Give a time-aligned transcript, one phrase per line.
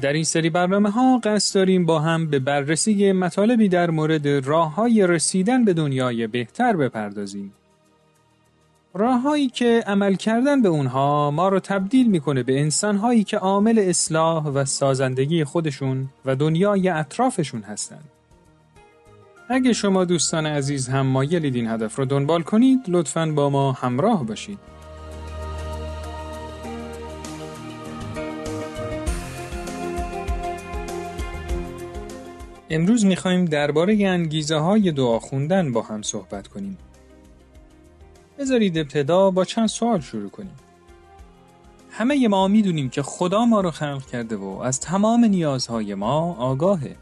[0.00, 4.74] در این سری برنامه ها قصد داریم با هم به بررسی مطالبی در مورد راه
[4.74, 7.52] های رسیدن به دنیای بهتر بپردازیم.
[8.94, 14.44] راههایی که عمل کردن به اونها ما رو تبدیل می‌کنه به انسانهایی که عامل اصلاح
[14.46, 18.04] و سازندگی خودشون و دنیای اطرافشون هستند.
[19.48, 24.26] اگه شما دوستان عزیز هم مایلید این هدف رو دنبال کنید لطفاً با ما همراه
[24.26, 24.75] باشید.
[32.76, 36.78] امروز می‌خوایم درباره انگیزه های دعا خوندن با هم صحبت کنیم.
[38.38, 40.56] بذارید ابتدا با چند سوال شروع کنیم.
[41.90, 46.96] همه ما می‌دونیم که خدا ما رو خلق کرده و از تمام نیازهای ما آگاهه.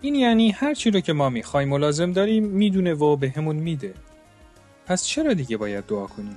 [0.00, 3.56] این یعنی هر چی رو که ما می‌خوایم و لازم داریم می‌دونه و به همون
[3.56, 3.94] میده.
[4.86, 6.36] پس چرا دیگه باید دعا کنیم؟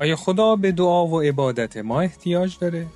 [0.00, 2.86] آیا خدا به دعا و عبادت ما احتیاج داره؟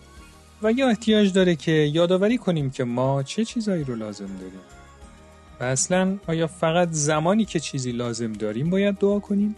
[0.62, 4.61] و یا احتیاج داره که یادآوری کنیم که ما چه چیزایی رو لازم داریم.
[5.61, 9.57] و اصلا آیا فقط زمانی که چیزی لازم داریم باید دعا کنیم؟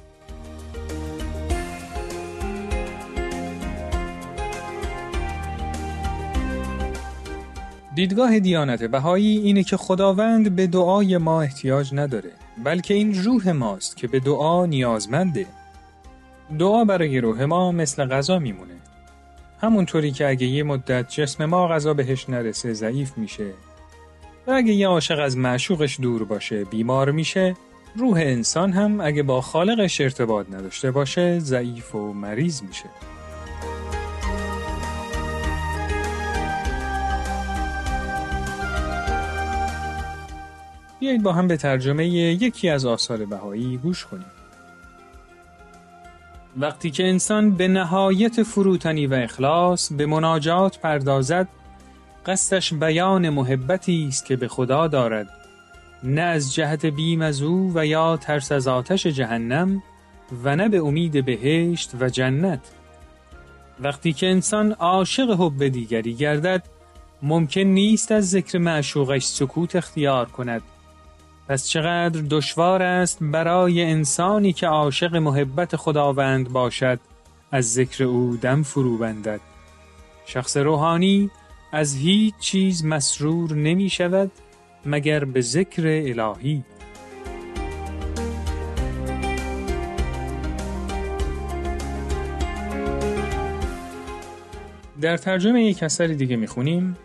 [7.94, 12.30] دیدگاه دیانت بهایی اینه که خداوند به دعای ما احتیاج نداره
[12.64, 15.46] بلکه این روح ماست که به دعا نیازمنده.
[16.58, 18.77] دعا برای روح ما مثل غذا میمونه.
[19.60, 23.50] همونطوری که اگه یه مدت جسم ما غذا بهش نرسه ضعیف میشه.
[24.46, 27.54] و اگه یه عاشق از معشوقش دور باشه بیمار میشه
[27.96, 32.84] روح انسان هم اگه با خالقش ارتباط نداشته باشه ضعیف و مریض میشه.
[41.00, 44.37] بیایید با هم به ترجمه یکی از آثار بهایی گوش کنیم.
[46.56, 51.48] وقتی که انسان به نهایت فروتنی و اخلاص به مناجات پردازد
[52.26, 55.28] قصدش بیان محبتی است که به خدا دارد.
[56.02, 59.82] نه از جهت بیم از او و یا ترس از آتش جهنم
[60.44, 62.60] و نه به امید بهشت و جنت.
[63.80, 66.64] وقتی که انسان عاشق حب دیگری گردد
[67.22, 70.62] ممکن نیست از ذکر معشوقش سکوت اختیار کند.
[71.48, 77.00] پس چقدر دشوار است برای انسانی که عاشق محبت خداوند باشد
[77.52, 79.40] از ذکر او دم فرو بندد.
[80.26, 81.30] شخص روحانی
[81.72, 84.30] از هیچ چیز مسرور نمی شود
[84.86, 86.64] مگر به ذکر الهی.
[95.00, 96.96] در ترجمه یک اثر دیگه می‌خونیم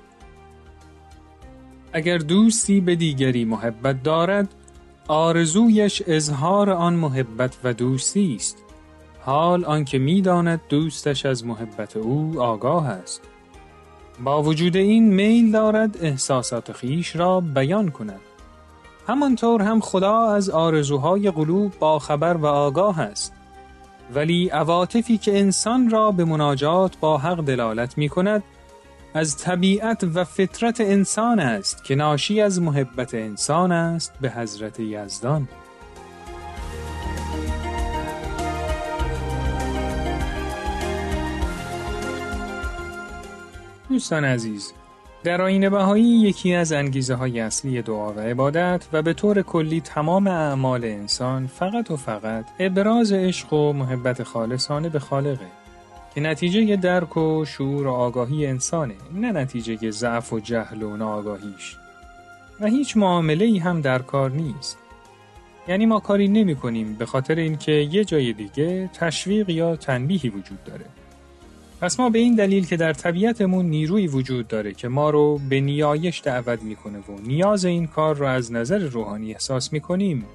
[1.93, 4.49] اگر دوستی به دیگری محبت دارد
[5.07, 8.57] آرزویش اظهار آن محبت و دوستی است.
[9.21, 13.21] حال آنکه می‌داند دوستش از محبت او آگاه است.
[14.23, 18.19] با وجود این میل دارد احساسات خیش را بیان کند.
[19.07, 23.33] همانطور هم خدا از آرزوهای قلوب با خبر و آگاه است.
[24.15, 28.43] ولی عواطفی که انسان را به مناجات با حق دلالت می کند
[29.13, 35.47] از طبیعت و فطرت انسان است که ناشی از محبت انسان است به حضرت یزدان.
[43.89, 44.73] دوستان عزیز
[45.23, 49.81] در آین بهایی یکی از انگیزه های اصلی دعا و عبادت و به طور کلی
[49.81, 55.62] تمام اعمال انسان فقط و فقط ابراز عشق و محبت خالصانه به خالقه.
[56.15, 61.77] که نتیجه درک و شعور و آگاهی انسانه نه نتیجه ضعف و جهل و ناآگاهیش.
[62.59, 64.77] و هیچ معامله ای هم در کار نیست.
[65.67, 70.63] یعنی ما کاری نمی کنیم به خاطر اینکه یه جای دیگه تشویق یا تنبیهی وجود
[70.63, 70.85] داره.
[71.81, 75.61] پس ما به این دلیل که در طبیعتمون نیروی وجود داره که ما رو به
[75.61, 80.25] نیایش دعوت می‌کنه و نیاز این کار رو از نظر روحانی احساس می‌کنیم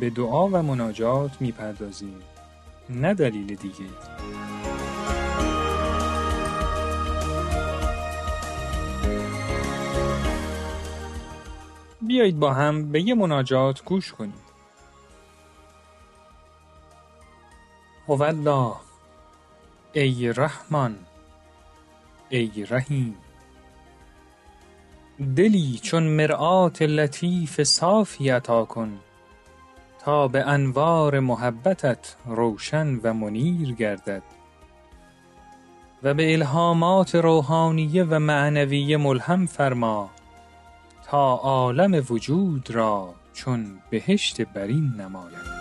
[0.00, 2.14] به دعا و مناجات می‌پردازیم.
[2.90, 3.86] نه دلیل دیگه.
[12.06, 14.42] بیایید با هم به یه مناجات گوش کنیم.
[18.08, 18.74] الله
[19.92, 20.96] ای رحمان
[22.28, 23.16] ای رحیم
[25.36, 28.98] دلی چون مرآت لطیف صافی عطا کن
[30.04, 34.22] تا به انوار محبتت روشن و منیر گردد
[36.02, 40.10] و به الهامات روحانیه و معنویه ملهم فرما
[41.10, 45.56] تا عالم وجود را چون بهشت برین نماید.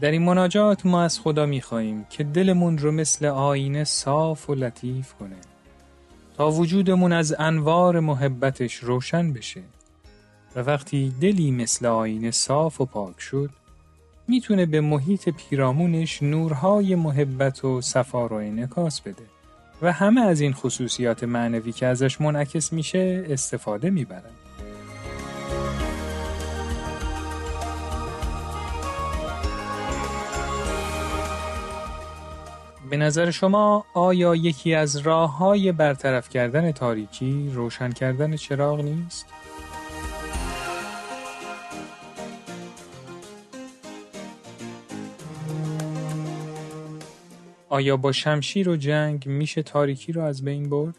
[0.00, 4.54] در این مناجات ما از خدا می خواهیم که دلمون رو مثل آینه صاف و
[4.54, 5.36] لطیف کنه
[6.36, 9.62] تا وجودمون از انوار محبتش روشن بشه
[10.56, 13.50] و وقتی دلی مثل آینه صاف و پاک شد
[14.28, 19.39] می‌تونه به محیط پیرامونش نورهای محبت و صفا رو انعکاس بده.
[19.82, 24.30] و همه از این خصوصیات معنوی که ازش منعکس میشه استفاده می‌برن.
[32.90, 39.26] به نظر شما آیا یکی از راه های برطرف کردن تاریکی روشن کردن چراغ نیست؟
[47.72, 50.94] آیا با شمشیر و جنگ میشه تاریکی رو از بین برد؟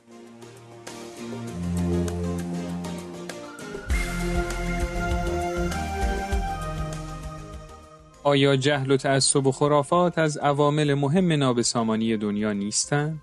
[8.24, 13.22] آیا جهل و تعصب و خرافات از عوامل مهم نابسامانی دنیا نیستند؟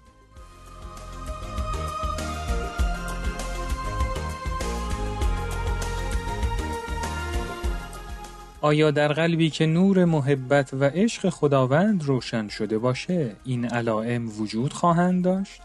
[8.61, 14.73] آیا در قلبی که نور محبت و عشق خداوند روشن شده باشه این علائم وجود
[14.73, 15.63] خواهند داشت؟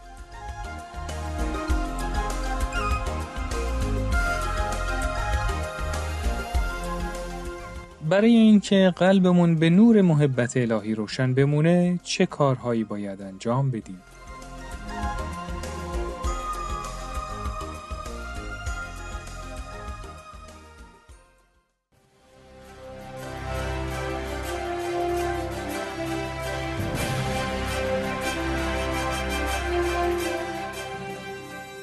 [8.10, 14.02] برای اینکه قلبمون به نور محبت الهی روشن بمونه چه کارهایی باید انجام بدیم؟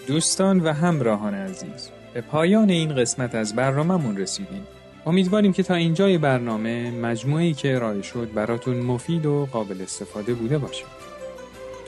[0.07, 4.67] دوستان و همراهان عزیز به پایان این قسمت از برنامهمون رسیدیم.
[5.05, 10.57] امیدواریم که تا اینجای برنامه مجموعی که ارائه شد براتون مفید و قابل استفاده بوده
[10.57, 10.83] باشه.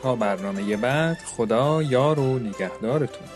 [0.02, 3.28] تا برنامه بعد خدا یار و نگهدارتون.